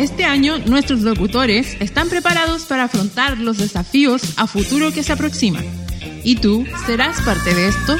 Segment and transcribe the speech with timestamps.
[0.00, 5.66] Este año nuestros locutores están preparados para afrontar los desafíos a futuro que se aproximan.
[6.24, 7.98] ¿Y tú serás parte de esto?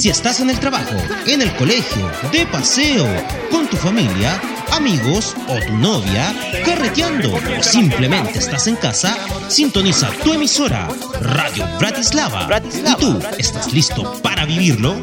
[0.00, 0.96] Si estás en el trabajo,
[1.26, 3.06] en el colegio, de paseo,
[3.50, 4.40] con tu familia,
[4.72, 9.14] amigos o tu novia, carreteando o simplemente estás en casa,
[9.48, 10.88] sintoniza tu emisora
[11.20, 12.48] Radio Bratislava.
[12.72, 14.96] ¿Y tú estás listo para vivirlo?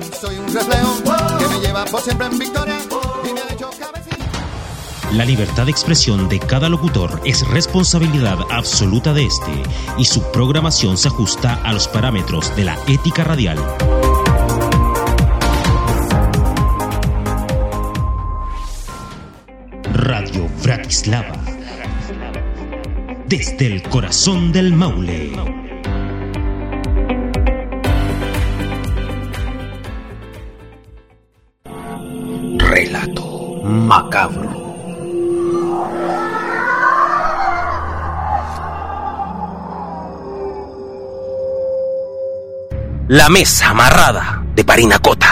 [5.13, 9.63] La libertad de expresión de cada locutor es responsabilidad absoluta de este
[9.99, 13.59] y su programación se ajusta a los parámetros de la ética radial.
[20.67, 21.33] Bratislava.
[23.25, 25.31] Desde el corazón del Maule.
[32.57, 34.75] Relato macabro.
[43.07, 45.26] La mesa amarrada de Parinacota.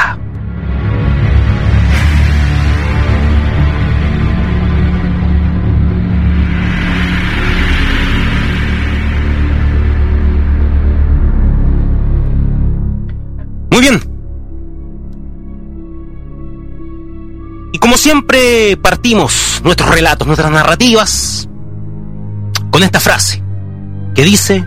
[17.76, 21.50] Y como siempre partimos nuestros relatos, nuestras narrativas,
[22.72, 23.44] con esta frase
[24.16, 24.66] que dice,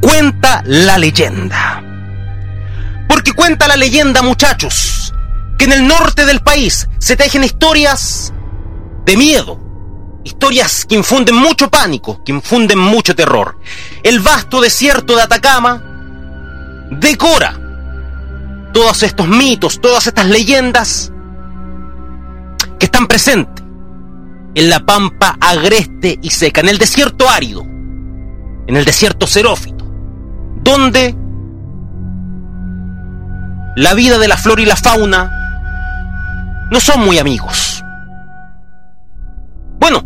[0.00, 1.84] cuenta la leyenda.
[3.10, 5.12] Porque cuenta la leyenda, muchachos,
[5.58, 8.32] que en el norte del país se tejen historias
[9.04, 9.60] de miedo,
[10.24, 13.58] historias que infunden mucho pánico, que infunden mucho terror.
[14.02, 15.82] El vasto desierto de Atacama
[16.90, 17.60] decora
[18.72, 21.12] todos estos mitos, todas estas leyendas
[22.78, 23.64] que están presentes
[24.54, 29.84] en la pampa agreste y seca, en el desierto árido, en el desierto xerófito,
[30.62, 31.14] donde
[33.76, 35.30] la vida de la flora y la fauna
[36.70, 37.84] no son muy amigos.
[39.78, 40.02] Bueno,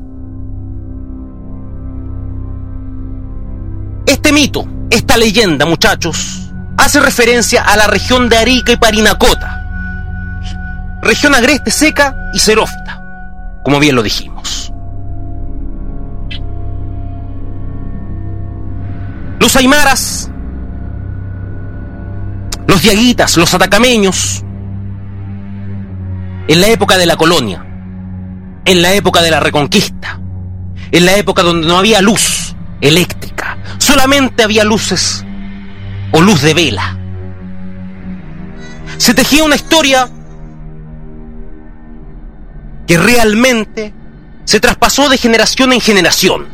[4.05, 9.60] este mito, esta leyenda, muchachos, hace referencia a la región de Arica y Parinacota,
[11.03, 13.03] región agreste, seca y xerófita,
[13.63, 14.73] como bien lo dijimos.
[19.39, 20.31] Los aymaras,
[22.67, 24.45] los diaguitas, los atacameños,
[26.47, 27.65] en la época de la colonia,
[28.65, 30.21] en la época de la reconquista,
[30.93, 35.25] en la época donde no había luz eléctrica, solamente había luces
[36.13, 36.97] o luz de vela.
[38.99, 40.11] Se tejía una historia
[42.91, 43.95] que realmente
[44.45, 46.49] se traspasó de generación en generación.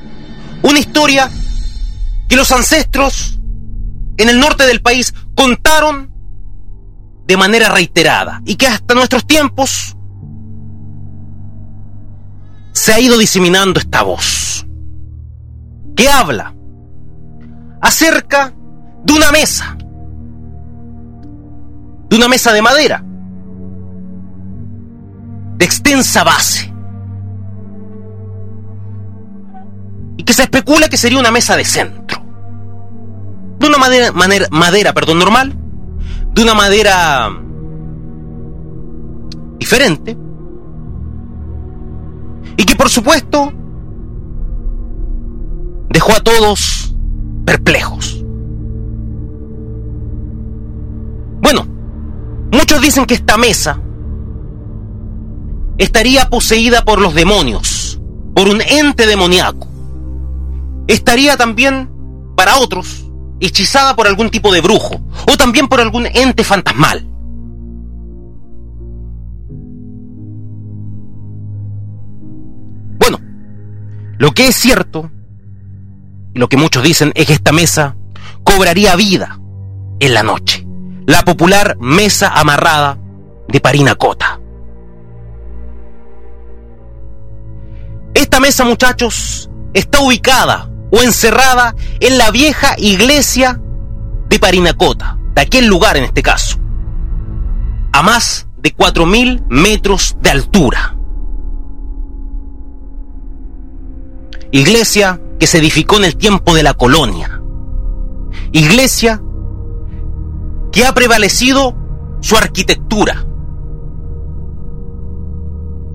[0.61, 1.31] Una historia
[2.29, 3.41] que los ancestros
[4.19, 6.13] en el norte del país contaron
[7.27, 9.97] de manera reiterada y que hasta nuestros tiempos
[12.75, 14.67] se ha ido diseminando esta voz
[15.97, 16.55] que habla
[17.81, 18.53] acerca
[19.05, 19.75] de una mesa,
[22.11, 23.06] de una mesa de madera,
[25.57, 26.73] de extensa base,
[30.17, 32.23] y que se especula que sería una mesa de centro,
[33.59, 35.55] de una madera, madera, madera perdón, normal,
[36.35, 37.31] de una madera
[39.59, 40.17] diferente,
[42.57, 43.53] y que por supuesto
[45.89, 46.95] dejó a todos
[47.47, 48.23] perplejos.
[51.41, 51.67] Bueno,
[52.53, 53.81] muchos dicen que esta mesa
[55.79, 58.01] estaría poseída por los demonios,
[58.35, 59.69] por un ente demoníaco.
[60.89, 61.91] Estaría también,
[62.37, 63.07] para otros,
[63.41, 65.01] hechizada por algún tipo de brujo,
[65.31, 67.07] o también por algún ente fantasmal.
[72.99, 73.19] Bueno,
[74.19, 75.11] lo que es cierto,
[76.35, 77.97] y lo que muchos dicen, es que esta mesa
[78.45, 79.39] cobraría vida
[80.01, 80.67] en la noche.
[81.07, 82.99] La popular mesa amarrada
[83.49, 84.36] de Parinacota.
[88.37, 93.59] Esta mesa, muchachos, está ubicada o encerrada en la vieja iglesia
[94.29, 96.59] de Parinacota, de aquel lugar en este caso,
[97.95, 100.99] a más de 4.000 metros de altura.
[104.51, 107.41] Iglesia que se edificó en el tiempo de la colonia.
[108.53, 109.23] Iglesia
[110.73, 111.75] que ha prevalecido
[112.21, 113.25] su arquitectura,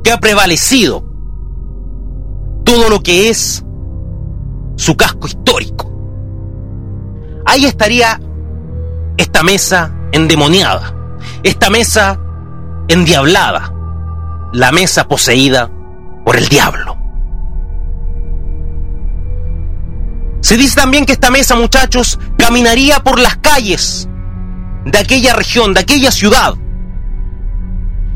[0.04, 1.11] que ha prevalecido
[2.71, 3.65] todo lo que es
[4.77, 5.91] su casco histórico.
[7.45, 8.18] Ahí estaría
[9.18, 10.95] esta mesa endemoniada,
[11.44, 12.18] esta mesa
[12.88, 13.73] endiablada,
[14.53, 15.69] la mesa poseída
[16.23, 16.95] por el diablo.
[20.39, 24.07] Se dice también que esta mesa, muchachos, caminaría por las calles
[24.85, 26.53] de aquella región, de aquella ciudad,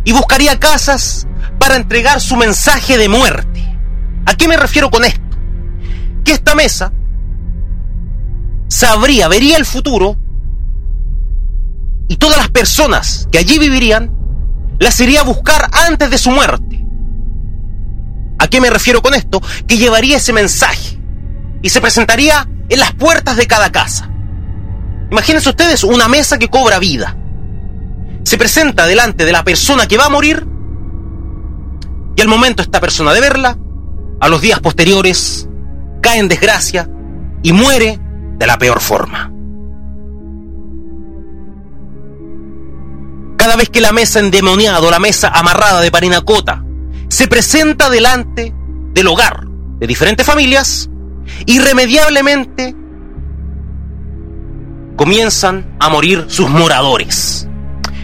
[0.05, 1.27] y buscaría casas
[1.59, 3.54] para entregar su mensaje de muerte.
[4.25, 5.22] ¿A qué me refiero con esto?
[6.24, 6.92] Que esta mesa
[8.68, 10.18] sabría, vería el futuro
[12.07, 14.12] y todas las personas que allí vivirían
[14.80, 16.86] las iría a buscar antes de su muerte.
[18.39, 19.42] ¿A qué me refiero con esto?
[19.68, 21.00] Que llevaría ese mensaje
[21.62, 24.10] y se presentaría en las puertas de cada casa.
[25.12, 27.16] Imagínense ustedes una mesa que cobra vida.
[28.24, 30.45] Se presenta delante de la persona que va a morir
[32.16, 33.57] y al momento esta persona de verla,
[34.19, 35.47] a los días posteriores,
[36.01, 36.89] cae en desgracia
[37.44, 38.00] y muere
[38.38, 39.31] de la peor forma.
[43.38, 46.63] Cada vez que la mesa endemoniada o la mesa amarrada de Parinacota
[47.09, 48.53] se presenta delante
[48.94, 49.45] del hogar
[49.79, 50.89] de diferentes familias,
[51.45, 52.75] irremediablemente
[54.95, 57.47] comienzan a morir sus moradores.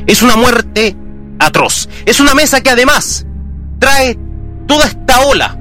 [0.05, 0.95] Es una muerte
[1.39, 1.89] atroz.
[2.05, 3.25] Es una mesa que además
[3.79, 4.17] trae
[4.67, 5.60] toda esta ola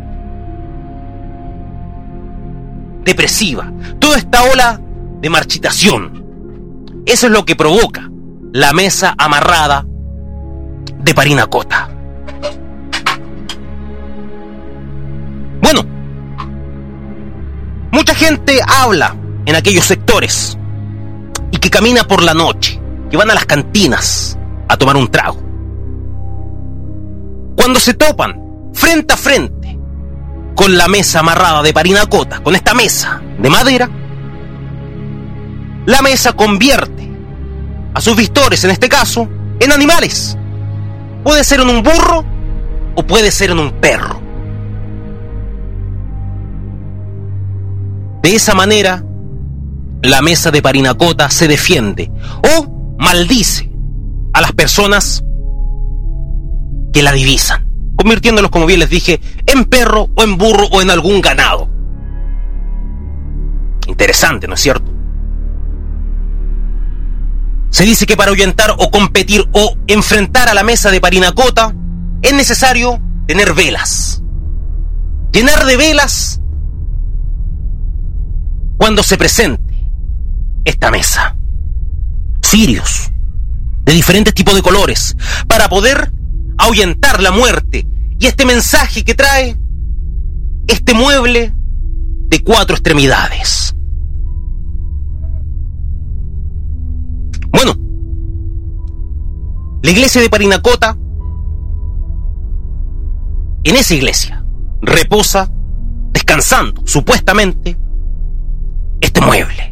[3.10, 4.80] depresiva, toda esta ola
[5.20, 7.02] de marchitación.
[7.04, 8.08] Eso es lo que provoca
[8.52, 9.84] la mesa amarrada
[10.96, 11.90] de Parinacota.
[15.60, 15.82] Bueno,
[17.90, 20.56] mucha gente habla en aquellos sectores
[21.50, 22.80] y que camina por la noche,
[23.10, 25.42] que van a las cantinas a tomar un trago.
[27.56, 28.40] Cuando se topan
[28.72, 29.59] frente a frente
[30.60, 33.88] con la mesa amarrada de parinacota, con esta mesa de madera,
[35.86, 37.10] la mesa convierte
[37.94, 39.26] a sus vistores, en este caso,
[39.58, 40.36] en animales.
[41.24, 42.26] Puede ser en un burro
[42.94, 44.20] o puede ser en un perro.
[48.22, 49.02] De esa manera,
[50.02, 52.10] la mesa de Parinacota se defiende
[52.58, 53.72] o maldice
[54.34, 55.24] a las personas
[56.92, 57.66] que la divisan,
[58.00, 61.68] convirtiéndolos, como bien les dije, en perro o en burro o en algún ganado.
[63.86, 64.90] Interesante, ¿no es cierto?
[67.68, 71.74] Se dice que para ahuyentar o competir o enfrentar a la mesa de Parinacota
[72.22, 74.22] es necesario tener velas.
[75.30, 76.40] Llenar de velas
[78.78, 79.74] cuando se presente
[80.64, 81.36] esta mesa.
[82.42, 83.10] Cirios,
[83.84, 85.14] de diferentes tipos de colores,
[85.46, 86.10] para poder
[86.60, 87.86] ahuyentar la muerte
[88.18, 89.56] y este mensaje que trae
[90.68, 91.54] este mueble
[92.28, 93.74] de cuatro extremidades.
[97.50, 97.74] Bueno,
[99.82, 100.96] la iglesia de Parinacota,
[103.64, 104.44] en esa iglesia,
[104.82, 105.50] reposa,
[106.12, 107.76] descansando, supuestamente,
[109.00, 109.69] este mueble.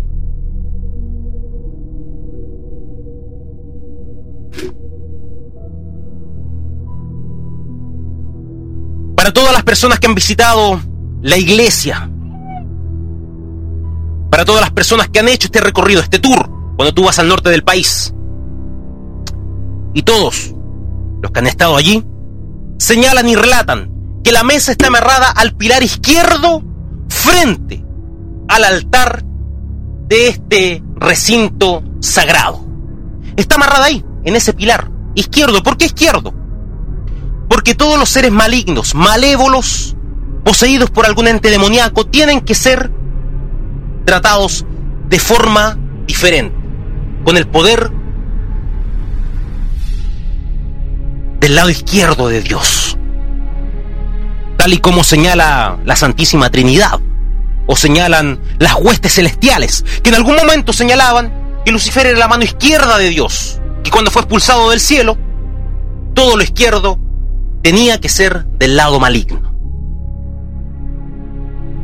[9.29, 10.81] Para todas las personas que han visitado
[11.21, 12.11] la iglesia,
[14.31, 17.29] para todas las personas que han hecho este recorrido, este tour, cuando tú vas al
[17.29, 18.15] norte del país,
[19.93, 20.55] y todos
[21.21, 22.03] los que han estado allí,
[22.79, 23.93] señalan y relatan
[24.25, 26.63] que la mesa está amarrada al pilar izquierdo
[27.11, 27.85] frente
[28.49, 29.23] al altar
[30.07, 32.65] de este recinto sagrado.
[33.37, 35.63] Está amarrada ahí, en ese pilar izquierdo.
[35.63, 36.33] ¿Por qué izquierdo?
[37.69, 39.95] Porque todos los seres malignos, malévolos,
[40.43, 42.91] poseídos por algún ente demoníaco, tienen que ser
[44.07, 44.65] tratados
[45.11, 46.57] de forma diferente,
[47.27, 47.91] con el poder
[51.41, 52.97] del lado izquierdo de Dios,
[54.57, 56.99] tal y como señala la Santísima Trinidad,
[57.67, 62.45] o señalan las huestes celestiales, que en algún momento señalaban que Lucifer era la mano
[62.45, 65.19] izquierda de Dios, que cuando fue expulsado del cielo,
[66.15, 66.99] todo lo izquierdo
[67.69, 69.53] tenía que ser del lado maligno.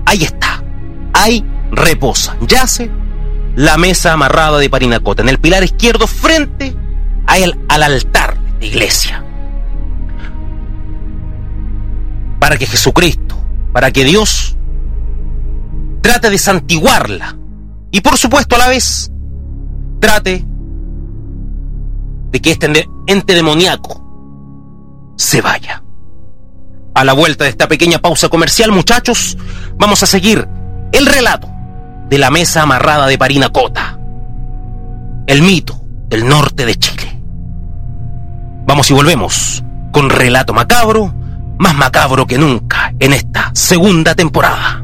[0.07, 0.65] Ahí está,
[1.13, 2.91] ahí reposa, yace
[3.55, 6.75] la mesa amarrada de Parinacota, en el pilar izquierdo frente
[7.27, 9.23] al, al altar de iglesia.
[12.39, 13.37] Para que Jesucristo,
[13.75, 14.57] para que Dios
[16.01, 17.37] trate de santiguarla
[17.91, 19.13] y por supuesto a la vez
[20.01, 20.47] trate
[22.31, 24.04] de que este ente demoníaco
[25.17, 25.83] se vaya.
[26.95, 29.37] A la vuelta de esta pequeña pausa comercial, muchachos,
[29.77, 30.47] vamos a seguir
[30.93, 31.49] el relato
[32.09, 33.99] de la mesa amarrada de Parinacota,
[35.27, 37.21] el mito del norte de Chile.
[38.67, 41.13] Vamos y volvemos con relato macabro,
[41.59, 44.84] más macabro que nunca en esta segunda temporada.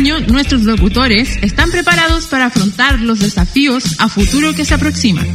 [0.00, 5.26] Nuestros locutores están preparados para afrontar los desafíos a futuro que se aproximan.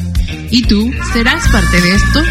[0.52, 2.24] ¿Y tú serás parte de esto?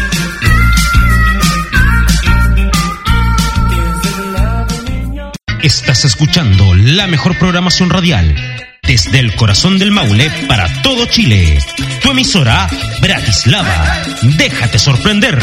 [5.61, 8.35] Estás escuchando la mejor programación radial
[8.81, 11.59] desde el corazón del Maule para todo Chile.
[12.01, 12.67] Tu emisora
[12.99, 14.01] Bratislava.
[14.37, 15.39] Déjate sorprender.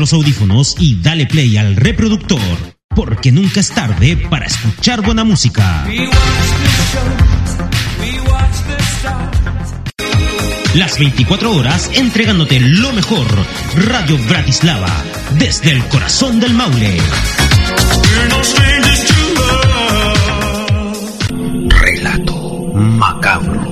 [0.00, 2.40] Los audífonos y dale play al reproductor,
[2.88, 5.86] porque nunca es tarde para escuchar buena música.
[10.74, 13.26] Las 24 horas entregándote lo mejor.
[13.74, 15.04] Radio Bratislava,
[15.38, 16.96] desde el corazón del Maule.
[21.68, 23.69] Relato macabro.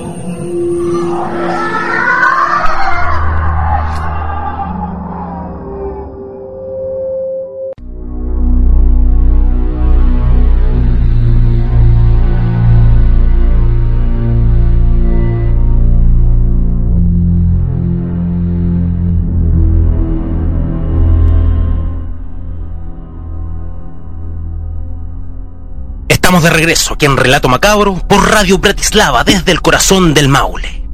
[26.29, 30.87] Estamos de regreso aquí en Relato Macabro por Radio Bratislava desde el corazón del Maule.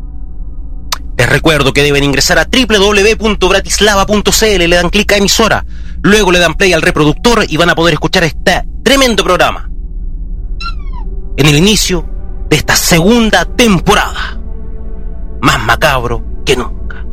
[1.18, 5.66] Les recuerdo que deben ingresar a www.bratislava.cl, le dan clic a emisora,
[6.04, 9.70] luego le dan play al reproductor y van a poder escuchar este tremendo programa.
[11.36, 12.06] En el inicio
[12.50, 14.40] de esta segunda temporada.
[15.42, 17.06] Más macabro que nunca.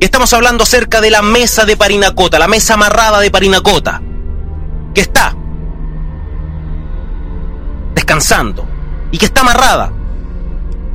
[0.00, 4.02] Estamos hablando acerca de la mesa de Parinacota, la mesa amarrada de Parinacota,
[4.92, 5.34] que está
[9.12, 9.92] y que está amarrada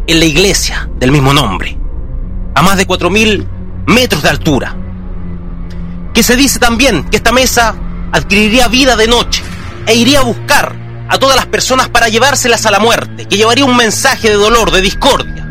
[0.06, 1.78] en la iglesia del mismo nombre,
[2.54, 3.48] a más de 4.000
[3.88, 4.76] metros de altura.
[6.14, 7.74] Que se dice también que esta mesa
[8.12, 9.44] adquiriría vida de noche
[9.88, 10.76] e iría a buscar
[11.08, 14.72] a todas las personas para llevárselas a la muerte, que llevaría un mensaje de dolor,
[14.72, 15.48] de discordia.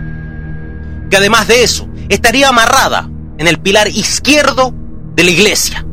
[1.09, 4.75] Que además de eso, estaría amarrada en el pilar izquierdo
[5.15, 5.87] de la iglesia,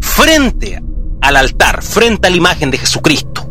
[0.00, 0.82] frente
[1.20, 3.49] al altar, frente a la imagen de Jesucristo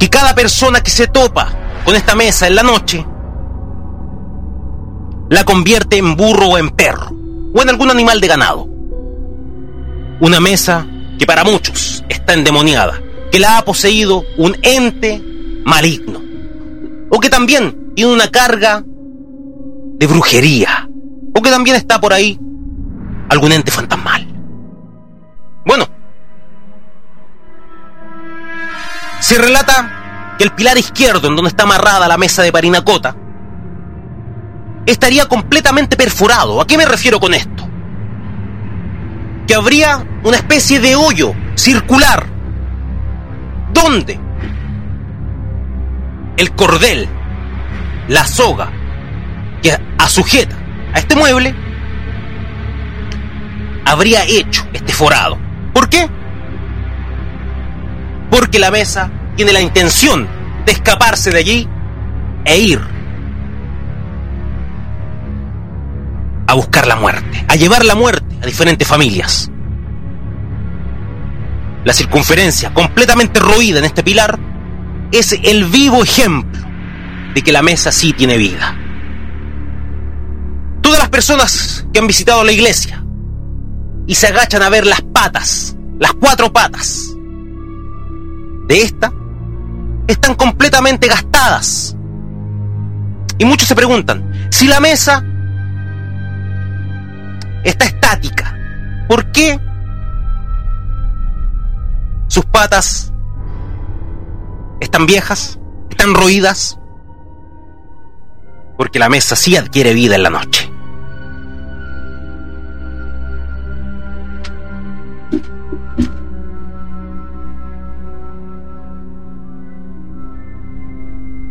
[0.00, 1.52] que cada persona que se topa
[1.84, 3.04] con esta mesa en la noche
[5.28, 7.12] la convierte en burro o en perro
[7.54, 8.66] o en algún animal de ganado.
[10.20, 10.86] Una mesa
[11.18, 12.98] que para muchos está endemoniada,
[13.30, 15.22] que la ha poseído un ente
[15.64, 16.22] maligno
[17.10, 20.88] o que también tiene una carga de brujería
[21.34, 22.40] o que también está por ahí
[23.28, 24.29] algún ente fantasmal.
[29.30, 33.14] Se relata que el pilar izquierdo, en donde está amarrada la mesa de Parinacota,
[34.86, 36.60] estaría completamente perforado.
[36.60, 37.64] ¿A qué me refiero con esto?
[39.46, 42.26] Que habría una especie de hoyo circular
[43.72, 44.18] donde
[46.36, 47.08] el cordel,
[48.08, 48.72] la soga
[49.62, 50.56] que sujeta
[50.92, 51.54] a este mueble,
[53.84, 55.38] habría hecho este forado.
[55.72, 56.10] ¿Por qué?
[58.30, 59.10] porque la mesa
[59.40, 60.28] tiene la intención
[60.66, 61.68] de escaparse de allí
[62.44, 62.78] e ir
[66.46, 69.50] a buscar la muerte, a llevar la muerte a diferentes familias.
[71.86, 74.38] La circunferencia completamente roída en este pilar
[75.10, 76.60] es el vivo ejemplo
[77.32, 78.76] de que la mesa sí tiene vida.
[80.82, 83.02] Todas las personas que han visitado la iglesia
[84.06, 87.16] y se agachan a ver las patas, las cuatro patas
[88.68, 89.10] de esta,
[90.10, 91.96] están completamente gastadas.
[93.38, 95.24] Y muchos se preguntan, si la mesa
[97.64, 98.56] está estática,
[99.08, 99.58] ¿por qué
[102.26, 103.12] sus patas
[104.80, 106.78] están viejas, están roídas?
[108.76, 110.69] Porque la mesa sí adquiere vida en la noche.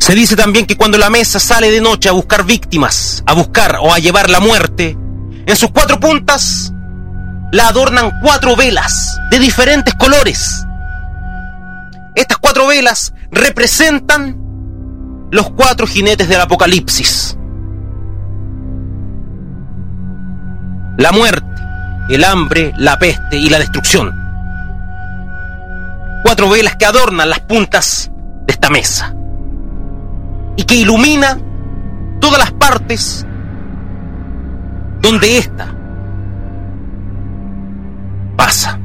[0.09, 3.77] Se dice también que cuando la mesa sale de noche a buscar víctimas, a buscar
[3.79, 4.97] o a llevar la muerte,
[5.45, 6.73] en sus cuatro puntas
[7.51, 10.65] la adornan cuatro velas de diferentes colores.
[12.15, 14.35] Estas cuatro velas representan
[15.29, 17.37] los cuatro jinetes del Apocalipsis.
[20.97, 21.61] La muerte,
[22.09, 24.11] el hambre, la peste y la destrucción.
[26.23, 28.09] Cuatro velas que adornan las puntas
[28.47, 29.13] de esta mesa
[30.59, 31.39] y que ilumina
[32.19, 33.25] todas las partes
[35.01, 35.73] donde ésta
[38.35, 38.77] pasa.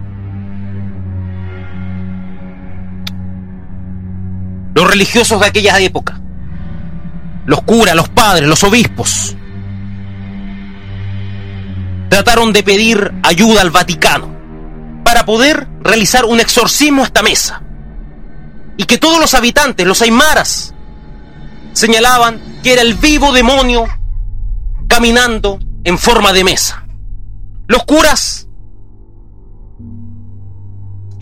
[4.72, 6.20] Los religiosos de aquella época,
[7.44, 9.36] los curas, los padres, los obispos,
[12.08, 14.28] trataron de pedir ayuda al Vaticano
[15.04, 17.62] para poder realizar un exorcismo a esta mesa.
[18.76, 20.73] Y que todos los habitantes, los aymaras,
[21.74, 23.84] señalaban que era el vivo demonio
[24.88, 26.86] caminando en forma de mesa.
[27.66, 28.48] Los curas,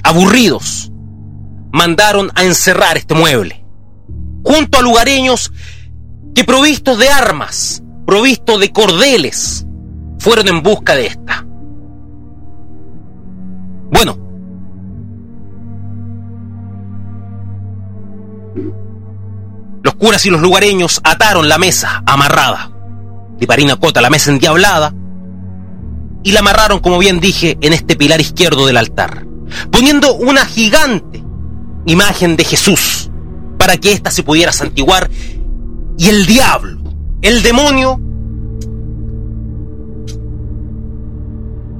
[0.04, 0.92] aburridos,
[1.72, 3.64] mandaron a encerrar este mueble,
[4.44, 5.52] junto a lugareños
[6.34, 9.66] que provistos de armas, provistos de cordeles,
[10.18, 11.44] fueron en busca de esta.
[13.90, 14.22] Bueno,
[19.82, 22.70] Los curas y los lugareños ataron la mesa amarrada
[23.38, 24.94] de Parinacota, la mesa endiablada,
[26.22, 29.26] y la amarraron, como bien dije, en este pilar izquierdo del altar,
[29.70, 31.24] poniendo una gigante
[31.86, 33.10] imagen de Jesús
[33.58, 35.10] para que ésta se pudiera santiguar
[35.98, 36.80] y el diablo,
[37.20, 38.00] el demonio,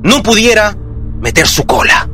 [0.02, 0.76] no pudiera
[1.20, 2.08] meter su cola.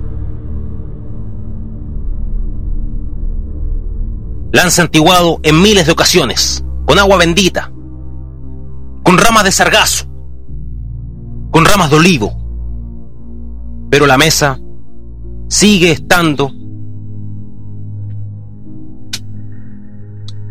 [4.52, 7.70] La han santiguado en miles de ocasiones, con agua bendita,
[9.02, 10.06] con ramas de sargazo,
[11.50, 12.36] con ramas de olivo.
[13.90, 14.58] Pero la mesa
[15.48, 16.52] sigue estando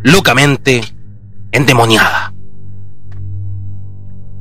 [0.03, 0.81] locamente
[1.51, 2.33] endemoniada.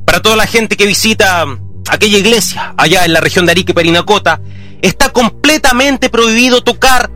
[0.05, 1.45] Para toda la gente que visita
[1.89, 4.39] aquella iglesia allá en la región de Arique y Perinacota,
[4.81, 7.11] está completamente prohibido tocar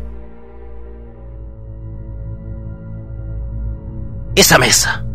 [4.36, 5.06] esa mesa.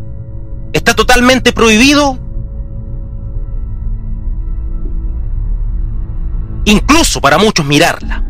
[0.73, 2.19] Está totalmente prohibido
[6.67, 8.23] incluso para muchos mirarla.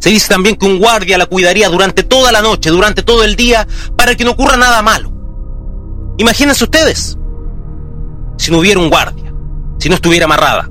[0.00, 3.36] Se dice también que un guardia la cuidaría durante toda la noche, durante todo el
[3.36, 3.66] día,
[3.96, 5.12] para que no ocurra nada malo.
[6.18, 7.18] Imagínense ustedes,
[8.36, 9.32] si no hubiera un guardia,
[9.78, 10.70] si no estuviera amarrada,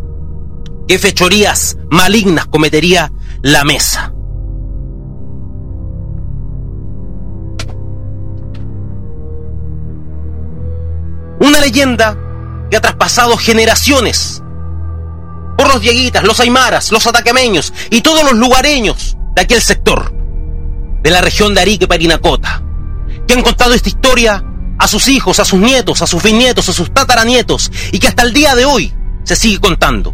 [0.87, 4.13] qué fechorías malignas cometería la mesa.
[11.39, 12.17] Una leyenda
[12.69, 14.41] que ha traspasado generaciones
[15.57, 20.13] por los dieguitas, los aymaras, los atacameños y todos los lugareños de aquel sector,
[21.01, 22.63] de la región de Arique, Parinacota,
[23.27, 24.43] que han contado esta historia
[24.79, 28.23] a sus hijos, a sus nietos, a sus bisnietos, a sus tataranietos, y que hasta
[28.23, 30.13] el día de hoy se sigue contando.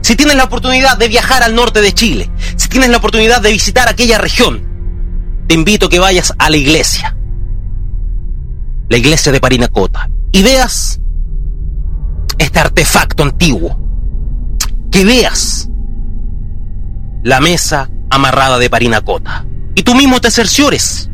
[0.00, 3.52] Si tienes la oportunidad de viajar al norte de Chile, si tienes la oportunidad de
[3.52, 4.66] visitar aquella región,
[5.46, 7.16] te invito a que vayas a la iglesia,
[8.88, 11.00] la iglesia de Parinacota, y veas
[12.38, 13.78] este artefacto antiguo.
[14.90, 15.68] Que veas
[17.22, 19.46] la mesa amarrada de Parinacota.
[19.74, 21.10] Y tú mismo te cerciores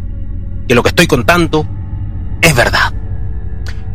[0.67, 1.67] que lo que estoy contando
[2.41, 2.93] es verdad.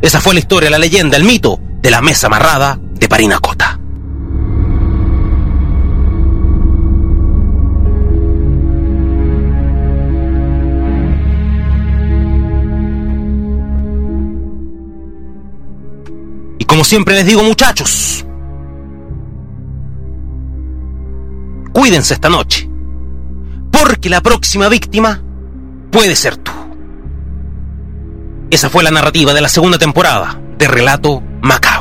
[0.01, 3.70] Esa fue la historia, la leyenda, el mito de la mesa amarrada de Parinacota.
[16.83, 18.25] Siempre les digo muchachos,
[21.73, 22.69] cuídense esta noche,
[23.71, 25.21] porque la próxima víctima
[25.91, 26.51] puede ser tú.
[28.49, 31.80] Esa fue la narrativa de la segunda temporada de Relato Macabro.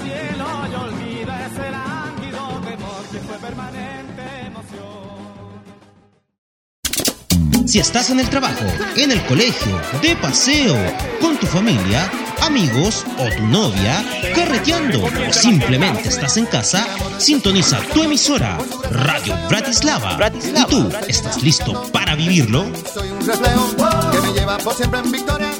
[7.71, 8.65] Si estás en el trabajo,
[8.97, 10.75] en el colegio, de paseo,
[11.21, 14.03] con tu familia, amigos o tu novia,
[14.35, 16.85] carreteando o simplemente estás en casa,
[17.17, 18.57] sintoniza tu emisora
[18.89, 20.19] Radio Bratislava.
[20.53, 22.65] ¿Y tú estás listo para vivirlo?
[22.93, 25.53] Soy un que me lleva por siempre en victoria.